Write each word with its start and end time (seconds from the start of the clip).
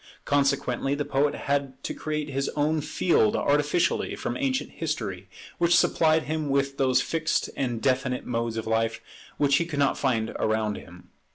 Consequently 0.25 0.95
the 0.95 1.05
poet 1.05 1.35
had 1.35 1.75
to 1.83 1.93
create 1.93 2.27
his 2.29 2.49
own 2.55 2.81
field 2.81 3.35
artificially 3.35 4.15
from 4.15 4.35
ancient 4.35 4.71
history, 4.71 5.29
which 5.59 5.75
supplied 5.75 6.23
him 6.23 6.49
with 6.49 6.79
those 6.79 7.03
fixed 7.03 7.51
and 7.55 7.83
definite 7.83 8.25
modes 8.25 8.57
of 8.57 8.65
life 8.65 8.99
which 9.37 9.57
he 9.57 9.65
could 9.67 9.77
not 9.77 9.99
find 9.99 10.31
around 10.39 10.75
him. 10.75 11.09